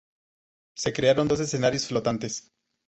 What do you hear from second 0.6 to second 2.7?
Se crearon dos escenarios flotantes.